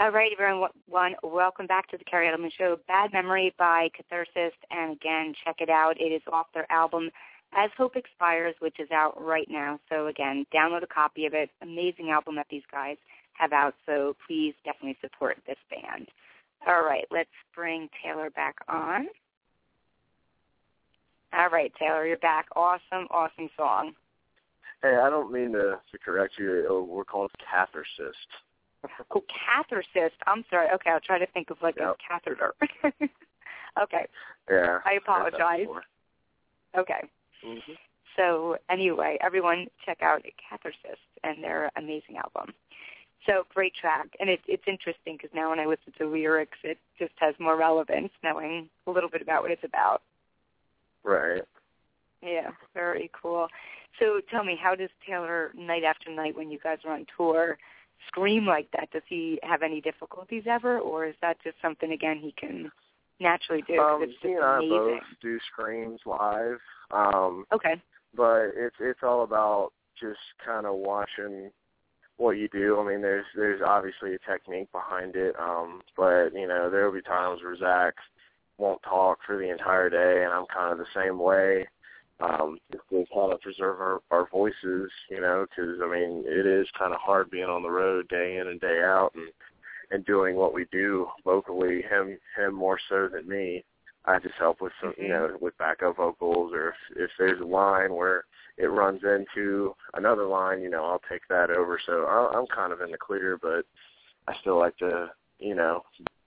[0.00, 1.14] All right, everyone.
[1.22, 2.78] Welcome back to the Kerri Edelman Show.
[2.88, 4.56] Bad Memory by Cathercist.
[4.70, 6.00] And again, check it out.
[6.00, 7.10] It is off their album
[7.52, 9.78] As Hope Expires, which is out right now.
[9.90, 11.50] So again, download a copy of it.
[11.60, 12.96] Amazing album that these guys
[13.34, 13.74] have out.
[13.84, 16.08] So please definitely support this band.
[16.66, 19.06] All right, let's bring Taylor back on.
[21.34, 22.46] All right, Taylor, you're back.
[22.56, 23.92] Awesome, awesome song.
[24.82, 26.86] Hey, I don't mean to, to correct you.
[26.88, 28.16] We're called Cathercist.
[29.14, 30.14] Oh, Cathercist.
[30.26, 30.68] I'm sorry.
[30.74, 31.88] Okay, I'll try to think of like Yep.
[31.88, 32.54] a catheter.
[33.82, 34.06] okay,
[34.50, 34.78] Yeah.
[34.84, 35.66] I apologize.
[36.76, 37.08] okay.
[37.44, 37.72] Mm-hmm.
[38.16, 42.54] So anyway, everyone check out Cathercist and their amazing album.
[43.26, 46.78] So great track, and it's it's interesting because now when I listen to lyrics, it
[46.98, 50.02] just has more relevance knowing a little bit about what it's about.
[51.04, 51.42] Right.
[52.22, 53.48] Yeah, very cool.
[53.98, 57.58] So tell me, how does Taylor night after night when you guys are on tour
[58.06, 58.90] scream like that?
[58.92, 62.70] Does he have any difficulties ever, or is that just something again he can
[63.20, 63.78] naturally do?
[63.78, 64.78] Um, it's just he and I amazing.
[64.78, 66.58] both do screams live.
[66.90, 67.80] Um, Okay.
[68.16, 71.50] but it's it's all about just kind of watching
[72.16, 72.78] what you do.
[72.78, 76.94] I mean, there's there's obviously a technique behind it, um, but you know there will
[76.94, 77.94] be times where Zach
[78.58, 81.66] won't talk for the entire day, and I'm kind of the same way.
[82.20, 86.46] Um, just to kind of preserve our, our voices, you know, because I mean it
[86.46, 89.28] is kind of hard being on the road day in and day out, and
[89.90, 91.82] and doing what we do vocally.
[91.82, 93.64] Him him more so than me.
[94.04, 97.44] I just help with some, you know, with backup vocals, or if, if there's a
[97.44, 98.24] line where
[98.56, 101.78] it runs into another line, you know, I'll take that over.
[101.84, 103.64] So I, I'm kind of in the clear, but
[104.26, 105.82] I still like to, you know,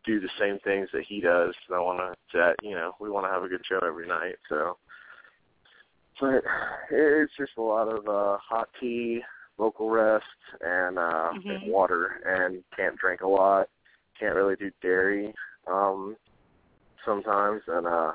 [0.05, 1.53] do the same things that he does.
[1.73, 4.35] I want to, that you know, we want to have a good show every night.
[4.49, 4.77] So,
[6.19, 6.43] but
[6.91, 9.21] it's just a lot of uh, hot tea,
[9.57, 10.25] vocal rest,
[10.61, 11.63] and uh, Mhm.
[11.63, 13.69] and water, and can't drink a lot.
[14.19, 15.33] Can't really do dairy
[15.67, 16.15] um,
[17.05, 18.11] sometimes, and uh,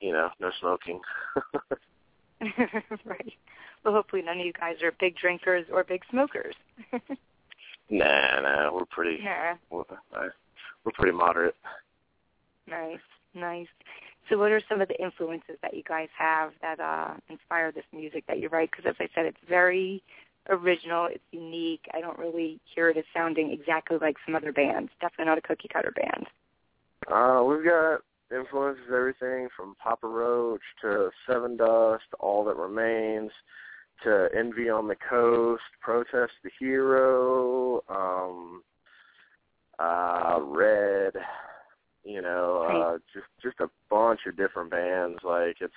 [0.00, 1.00] you know, no smoking.
[3.04, 3.32] right.
[3.84, 6.54] Well, hopefully none of you guys are big drinkers or big smokers.
[7.92, 9.56] Nah, nah, we're pretty, yeah.
[9.68, 10.28] we're, uh,
[10.84, 11.56] we're pretty moderate.
[12.68, 13.00] Nice,
[13.34, 13.66] nice.
[14.30, 17.84] So, what are some of the influences that you guys have that uh, inspire this
[17.92, 18.70] music that you write?
[18.70, 20.02] Because, as I said, it's very
[20.48, 21.08] original.
[21.10, 21.84] It's unique.
[21.92, 24.90] I don't really hear it as sounding exactly like some other bands.
[25.00, 26.26] Definitely not a cookie cutter band.
[27.10, 33.32] Uh, we've got influences everything from Papa Roach to Sevendust, All That Remains,
[34.04, 38.62] to Envy on the Coast, Protest the Hero, um,
[39.78, 41.14] uh, Red,
[42.10, 45.18] you know, uh, just just a bunch of different bands.
[45.22, 45.72] Like it's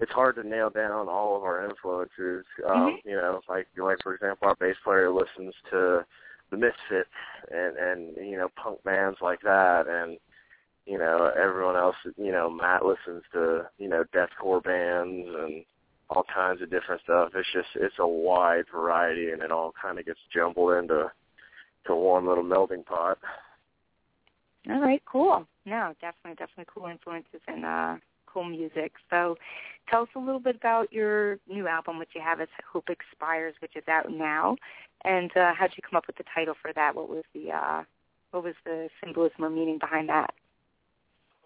[0.00, 2.44] it's hard to nail down all of our influences.
[2.66, 3.04] Um, Mhm.
[3.04, 6.04] You know, like like for example, our bass player listens to
[6.50, 7.10] the Misfits
[7.50, 10.18] and and you know punk bands like that, and
[10.86, 11.96] you know everyone else.
[12.16, 15.64] You know, Matt listens to you know deathcore bands and
[16.10, 17.34] all kinds of different stuff.
[17.34, 21.10] It's just it's a wide variety, and it all kind of gets jumbled into
[21.86, 23.18] to one little melting pot.
[24.70, 25.46] All right, cool.
[25.64, 28.92] No, definitely, definitely cool influences and uh, cool music.
[29.10, 29.36] So,
[29.90, 33.54] tell us a little bit about your new album, which you have as Hope Expires,
[33.60, 34.56] which is out now.
[35.04, 36.94] And uh, how did you come up with the title for that?
[36.94, 37.84] What was the uh,
[38.30, 40.34] what was the symbolism or meaning behind that?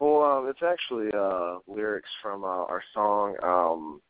[0.00, 3.36] Well, um, it's actually uh, lyrics from uh, our song.
[3.42, 4.00] Um,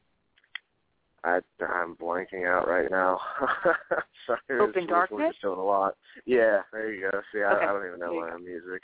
[1.25, 3.21] I, I'm blanking out right now.
[4.27, 4.41] Sorry,
[4.77, 5.31] in Darkness?
[5.31, 5.95] Just doing a lot.
[6.27, 7.21] Yeah, there you go.
[7.33, 7.65] See, I, Okay.
[7.65, 8.83] I don't even know my music.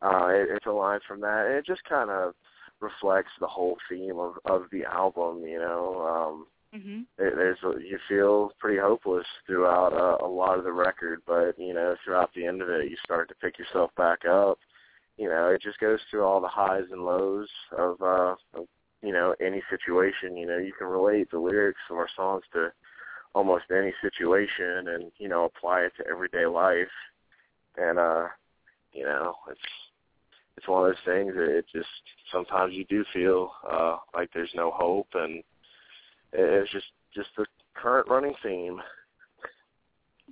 [0.00, 1.46] Uh, it, it's a line from that.
[1.46, 2.34] And it just kind of
[2.80, 5.44] reflects the whole theme of of the album.
[5.44, 7.00] You know, um, Mm-hmm.
[7.18, 11.58] there- there's a, you feel pretty hopeless throughout uh, a lot of the record, but
[11.58, 14.58] you know throughout the end of it, you start to pick yourself back up.
[15.18, 18.66] You know, it just goes through all the highs and lows of uh, of,
[19.02, 20.36] you know any situation.
[20.36, 22.72] You know, you can relate the lyrics of our songs to
[23.34, 26.92] almost any situation, and you know apply it to everyday life.
[27.76, 28.28] And uh,
[28.92, 29.60] you know, it's
[30.56, 31.34] it's one of those things.
[31.34, 31.88] That it just
[32.30, 35.42] sometimes you do feel uh, like there's no hope, and
[36.32, 38.80] it's just just the current running theme.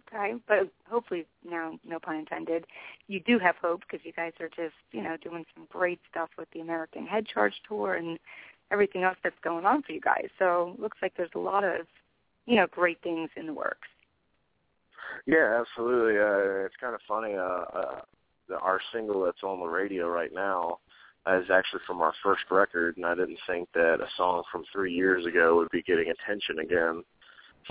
[0.09, 2.65] Okay, but hopefully now, no pun intended,
[3.07, 6.31] you do have hope because you guys are just, you know, doing some great stuff
[6.39, 8.19] with the American Head Charge Tour and
[8.71, 10.29] everything else that's going on for you guys.
[10.39, 11.87] So looks like there's a lot of,
[12.47, 13.89] you know, great things in the works.
[15.27, 16.19] Yeah, absolutely.
[16.19, 17.35] Uh, it's kind of funny.
[17.35, 18.01] Uh, uh,
[18.49, 20.79] the, our single that's on the radio right now
[21.27, 24.93] is actually from our first record, and I didn't think that a song from three
[24.93, 27.05] years ago would be getting attention again.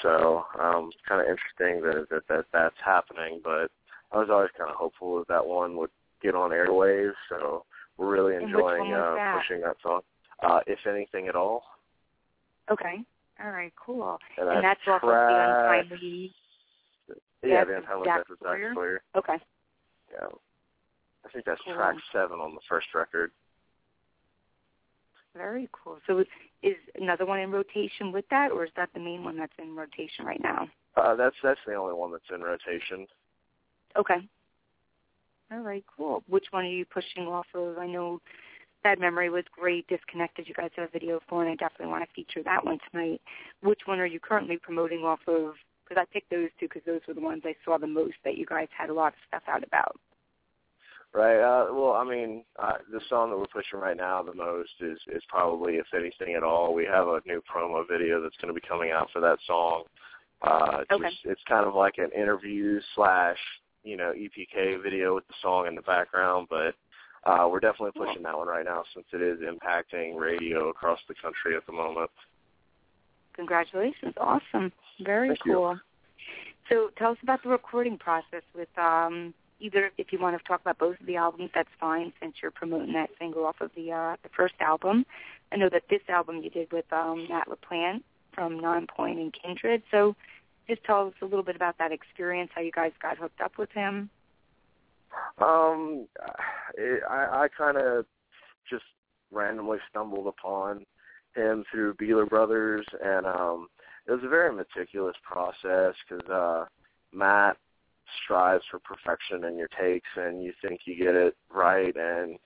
[0.01, 3.41] So um, it's kind of interesting that, that that that's happening.
[3.43, 3.71] But
[4.11, 5.89] I was always kind of hopeful that that one would
[6.21, 7.13] get on airwaves.
[7.27, 7.65] So
[7.97, 9.41] we're really enjoying uh, that?
[9.41, 10.01] pushing that song.
[10.41, 11.63] Uh, if anything at all,
[12.71, 13.03] Okay.
[13.43, 14.19] All right, cool.
[14.37, 16.33] and, And that's off of the Untimely.
[17.43, 18.73] Yeah, the Untimely Death of Sawyer?
[18.73, 19.01] Sawyer.
[19.15, 19.37] Okay.
[20.11, 20.27] Yeah,
[21.25, 21.75] I think that's Cool.
[21.75, 23.31] track seven on the first record.
[25.35, 25.99] Very cool.
[26.05, 26.23] So
[26.63, 29.75] is another one in rotation with that, or is that the main one that's in
[29.75, 30.67] rotation right now?
[30.95, 33.07] Uh, that's that's the only one that's in rotation.
[33.95, 34.27] Okay.
[35.51, 36.23] All right, cool.
[36.27, 37.77] Which one are you pushing off of?
[37.77, 38.21] I know
[38.83, 39.87] Bad Memory was great.
[39.87, 42.79] Disconnected, you guys have a video for, and I definitely want to feature that one
[42.91, 43.21] tonight.
[43.61, 45.53] Which one are you currently promoting off of?
[45.87, 48.37] Because I picked those two because those were the ones I saw the most that
[48.37, 49.99] you guys had a lot of stuff out about.
[51.11, 51.39] Right.
[51.39, 54.99] Uh, well, I mean, uh, the song that we're pushing right now the most is
[55.07, 56.75] is probably if anything at all.
[56.75, 59.83] We have a new promo video that's going to be coming out for that song.
[60.43, 61.09] Uh, Okay.
[61.09, 63.39] just, it's kind of like an interview slash
[63.83, 66.75] you know EPK video with the song in the background, but
[67.25, 71.15] uh, we're definitely pushing that one right now since it is impacting radio across the
[71.21, 72.09] country at the moment.
[73.33, 74.13] Congratulations.
[74.17, 74.71] Awesome.
[75.01, 75.53] Very Thank you.
[75.53, 75.79] cool.
[76.69, 80.61] So tell us about the recording process with um either if you want to talk
[80.61, 83.91] about both of the albums, that's fine since you're promoting that single off of the
[83.91, 85.05] uh the first album.
[85.51, 88.03] I know that this album you did with um Matt LaPlant
[88.33, 89.81] from Nonpoint and Skindred.
[89.91, 90.15] So
[90.67, 93.57] just tell us a little bit about that experience, how you guys got hooked up
[93.57, 94.09] with him.
[95.41, 96.07] Um,
[96.75, 98.05] it, I, I kind of
[98.69, 98.83] just
[99.31, 100.85] randomly stumbled upon
[101.35, 103.67] him through Beeler Brothers, and um,
[104.07, 106.65] it was a very meticulous process because uh,
[107.13, 107.57] Matt
[108.23, 112.37] strives for perfection in your takes, and you think you get it right, and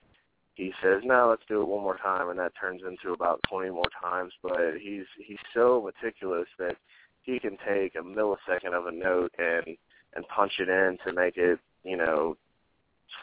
[0.56, 3.69] he says, "No, let's do it one more time," and that turns into about 20
[3.71, 4.34] more times.
[4.41, 6.76] But he's he's so meticulous that
[7.23, 9.78] he can take a millisecond of a note and
[10.15, 12.38] and punch it in to make it, you know,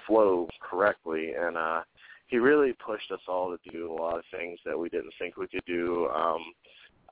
[0.06, 1.82] flow correctly and uh
[2.26, 5.36] he really pushed us all to do a lot of things that we didn't think
[5.36, 6.08] we could do.
[6.14, 6.52] Um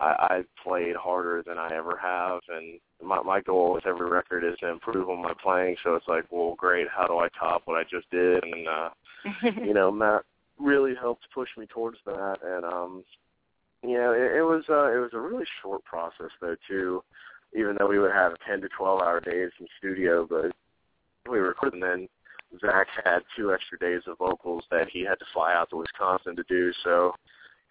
[0.01, 4.45] I, I played harder than I ever have and my my goal with every record
[4.45, 7.62] is to improve on my playing so it's like, well great, how do I top
[7.64, 8.45] what I just did?
[8.45, 8.91] And uh
[9.64, 10.23] you know, Matt
[10.59, 13.05] really helped push me towards that and um
[13.83, 17.03] you know, it, it was uh it was a really short process though too,
[17.57, 20.53] even though we would have ten to twelve hour days in studio, but
[21.29, 22.09] we recorded and then
[22.61, 26.35] Zach had two extra days of vocals that he had to fly out to Wisconsin
[26.37, 26.73] to do.
[26.83, 27.13] So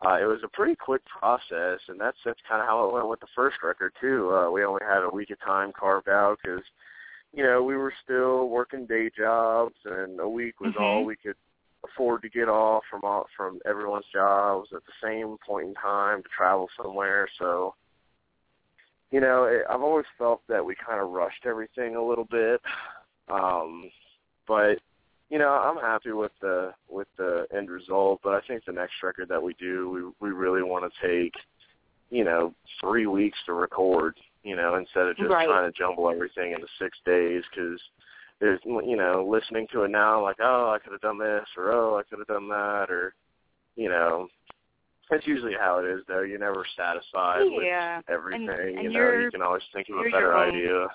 [0.06, 3.10] uh, it was a pretty quick process, and that's that's kind of how it went
[3.10, 4.32] with the first record too.
[4.32, 6.64] Uh, we only had a week of time carved out because
[7.34, 10.82] you know we were still working day jobs, and a week was Mhm.
[10.82, 11.36] all we could
[11.84, 16.22] afford to get off from all, from everyone's jobs at the same point in time
[16.22, 17.28] to travel somewhere.
[17.40, 17.74] So
[19.10, 22.62] you know, it, I've always felt that we kind of rushed everything a little bit.
[23.30, 23.90] Um,
[24.48, 24.80] but
[25.30, 28.22] you know, I'm happy with the with the end result.
[28.24, 31.34] But I think the next record that we do, we we really want to take,
[32.10, 34.16] you know, three weeks to record.
[34.44, 35.46] You know, instead of just Right.
[35.48, 37.80] trying to jumble everything into six days because
[38.40, 41.46] there's you know listening to it now I'm like oh I could have done this
[41.58, 43.14] or oh I could have done that or
[43.76, 44.28] you know
[45.10, 49.00] that's usually how it is though you're never satisfied Yeah, with everything and you know
[49.00, 50.88] you're- can always think of a better idea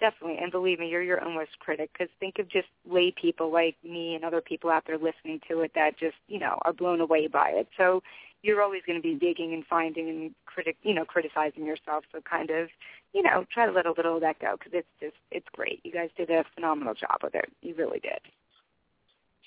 [0.00, 1.90] Definitely, and believe me, you're your own worst critic.
[1.92, 5.60] Because think of just lay people like me and other people out there listening to
[5.60, 7.68] it that just you know are blown away by it.
[7.76, 8.02] So
[8.44, 12.04] you're always going to be digging and finding and critic, you know, criticizing yourself.
[12.12, 12.68] So kind of,
[13.14, 15.80] you know, try to let a little of that go because it's just it's great.
[15.82, 17.50] You guys did a phenomenal job with it.
[17.62, 18.20] You really did.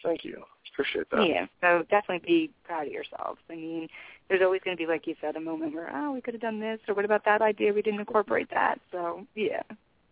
[0.03, 0.43] thank you
[0.73, 1.45] appreciate that Yeah.
[1.61, 3.39] So definitely be proud of yourselves.
[3.49, 3.87] I mean,
[4.29, 6.41] there's always going to be, like you said, a moment where oh we could have
[6.41, 7.73] done this or what about that idea?
[7.73, 8.79] We didn't incorporate that.
[8.91, 9.61] So yeah,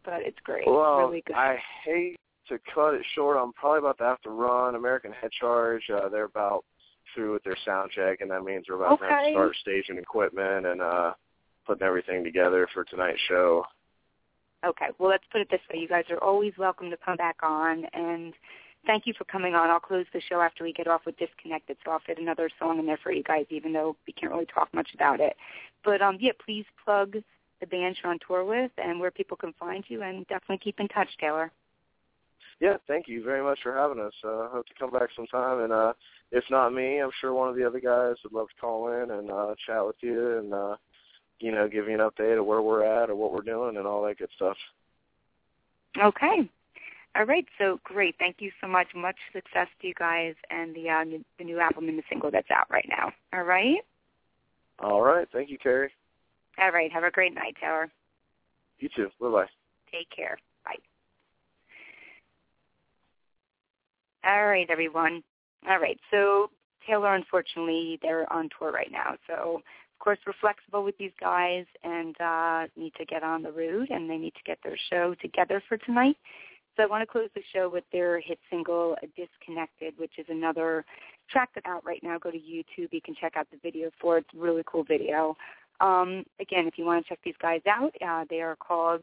[0.06, 0.68] but it's great.
[0.68, 1.36] Well, really good.
[1.36, 2.18] I hate
[2.50, 3.38] to cut it short.
[3.38, 5.84] I'm probably about to have to run American Head Charge.
[5.90, 6.64] Uh, they're about
[7.14, 9.98] through with their sound check, and that means we're about to have to start staging
[9.98, 11.14] equipment and uh,
[11.66, 13.64] putting everything together for tonight's show.
[14.66, 15.80] Okay, well, let's put it this way.
[15.80, 17.86] You guys are always welcome to come back on.
[17.94, 18.34] And
[18.86, 19.70] thank you for coming on.
[19.70, 22.80] I'll close the show after we get off with Disconnected, so I'll fit another song
[22.80, 25.36] in there for you guys, even though we can't really talk much about it.
[25.84, 27.18] But um, yeah, please plug
[27.66, 30.80] the band you're on tour with and where people can find you, and definitely keep
[30.80, 31.52] in touch, Taylor.
[32.60, 34.14] Yeah, thank you very much for having us.
[34.24, 35.94] Uh, hope to come back sometime, and uh,
[36.32, 39.12] if not me, I'm sure one of the other guys would love to call in
[39.12, 40.76] and uh, chat with you and uh,
[41.40, 43.86] you know give you an update of where we're at or what we're doing and
[43.86, 44.58] all that good stuff.
[46.02, 46.50] Okay.
[47.18, 48.16] All right, so great.
[48.20, 48.88] Thank you so much.
[48.94, 52.30] Much success to you guys and the uh, new, the new album and the single
[52.30, 53.12] that's out right now.
[53.34, 53.78] All right.
[54.80, 55.88] All right, thank you, Kerri.
[56.62, 56.92] All right.
[56.92, 57.90] Have a great night, Taylor.
[58.80, 59.10] You too.
[59.20, 59.46] Bye bye.
[59.92, 60.38] Take care.
[60.64, 60.76] Bye.
[64.26, 65.24] All right, everyone.
[65.70, 66.00] All right.
[66.12, 66.50] So
[66.88, 69.16] Taylor, unfortunately, they're on tour right now.
[69.28, 69.62] So
[69.96, 73.90] of course we're flexible with these guys and uh, need to get on the road
[73.90, 76.18] and they need to get their show together for tonight.
[76.76, 80.84] So I want to close the show with their hit single Disconnected, which is another
[81.30, 82.18] track that's out right now.
[82.18, 82.90] Go to YouTube.
[82.92, 84.26] You can check out the video for it.
[84.28, 85.38] It's a really cool video.
[85.82, 89.02] Um, again, if you want to check these guys out, uh, they are called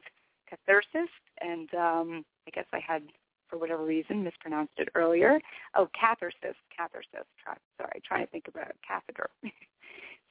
[0.50, 1.08] Cathercist,
[1.40, 3.02] and um, I guess I had,
[3.48, 5.40] for whatever reason, mispronounced it earlier.
[5.74, 7.28] Oh, Cathercist, Cathercist.
[7.42, 9.28] Try, sorry, trying to think about catheter.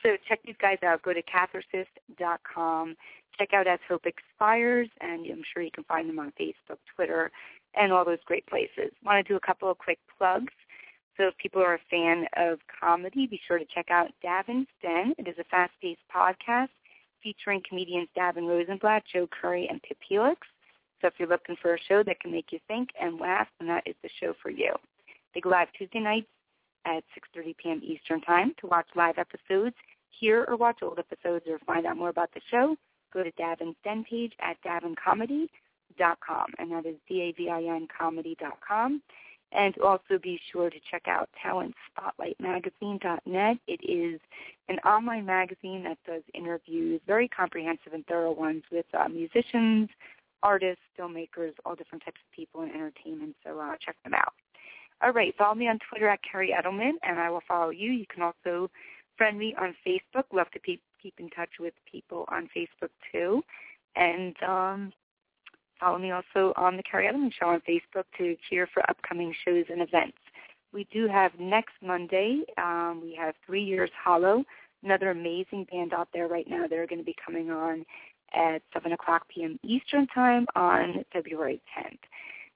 [0.03, 1.01] so check these guys out.
[1.03, 2.95] Go to cathercist.com.
[3.37, 7.31] Check out As Hope Expires, and I'm sure you can find them on Facebook, Twitter,
[7.75, 8.91] and all those great places.
[9.03, 10.53] Want to do a couple of quick plugs.
[11.17, 15.13] So if people are a fan of comedy, be sure to check out Davin's Den.
[15.17, 16.69] It is a fast-paced podcast
[17.21, 20.39] featuring comedians Davin Rosenblatt, Joe Curry, and Pip Helix.
[21.01, 23.67] So if you're looking for a show that can make you think and laugh, then
[23.67, 24.73] that is the show for you.
[25.33, 26.27] They go live Tuesday nights
[26.85, 27.03] at
[27.35, 27.81] 6.30 p.m.
[27.83, 28.53] Eastern Time.
[28.61, 29.75] To watch live episodes,
[30.09, 32.75] hear or watch old episodes, or find out more about the show,
[33.13, 39.01] go to Davin's Den page at davincomedy.com, and that is D-A-V-I-N comedy.com.
[39.53, 43.57] And also be sure to check out talentspotlightmagazine.net.
[43.67, 44.21] It is
[44.69, 49.89] an online magazine that does interviews, very comprehensive and thorough ones with uh, musicians,
[50.41, 53.35] artists, filmmakers, all different types of people in entertainment.
[53.45, 54.33] So uh, check them out.
[55.03, 57.91] All right, follow me on Twitter at Kerri Edelman, and I will follow you.
[57.91, 58.69] You can also
[59.17, 60.23] friend me on Facebook.
[60.31, 63.43] Love to keep keep in touch with people on Facebook too.
[63.95, 64.93] And um,
[65.81, 69.65] follow me also on the Kerri Edelman Show on Facebook to cheer for upcoming shows
[69.69, 70.17] and events.
[70.71, 74.45] We do have next Monday, um, we have Three Years Hollow,
[74.83, 76.67] another amazing band out there right now.
[76.67, 77.83] They're going to be coming on
[78.33, 79.59] at 7 o'clock p.m.
[79.63, 81.99] Eastern Time on February 10th.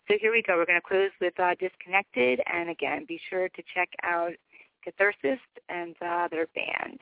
[0.07, 0.55] So here we go.
[0.55, 2.39] We're going to close with uh, Disconnected.
[2.51, 4.34] And again, be sure to check out
[4.86, 6.99] Cathercist and uh, their band.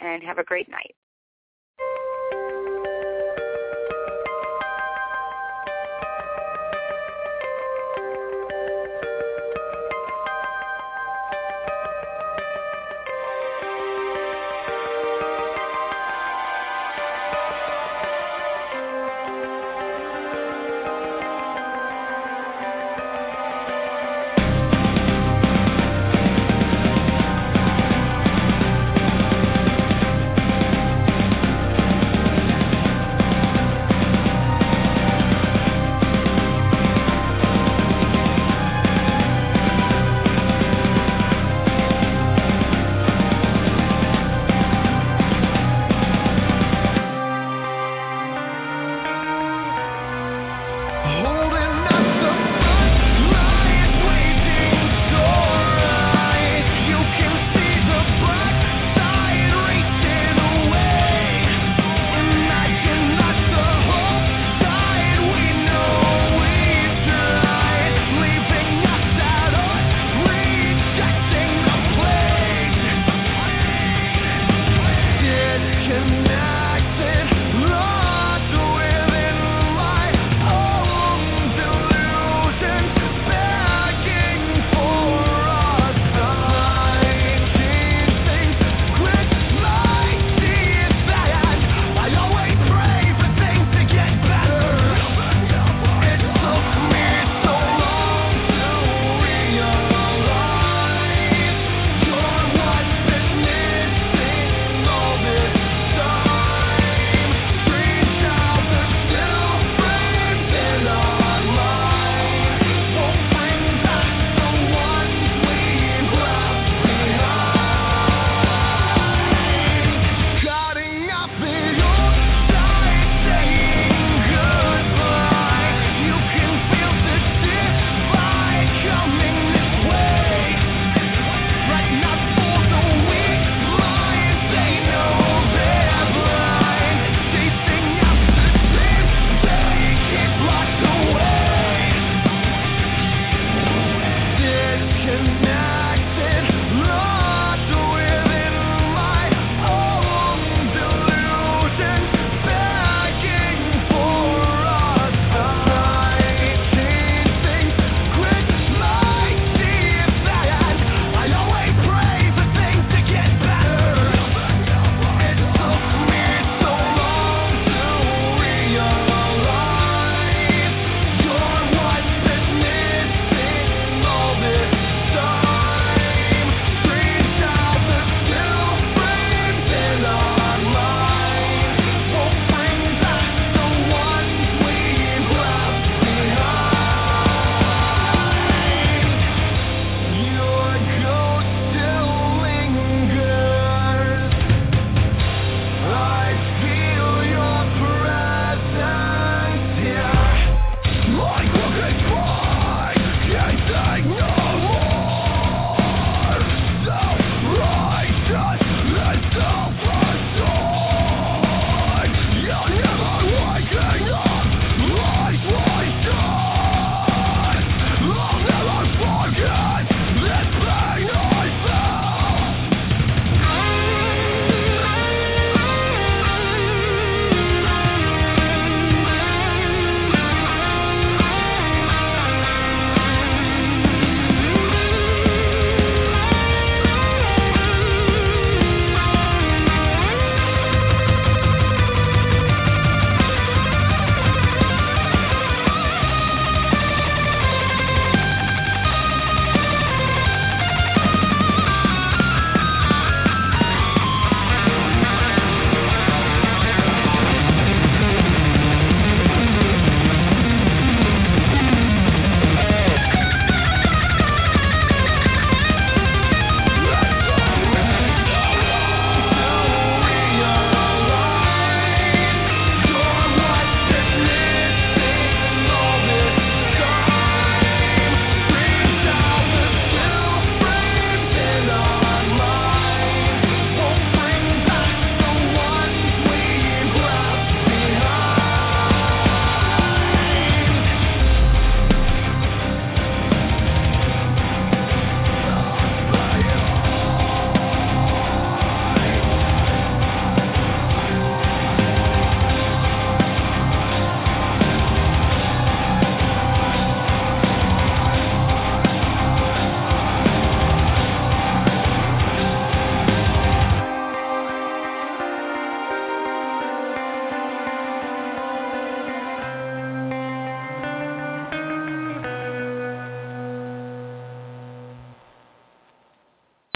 [0.00, 0.94] And have a great night.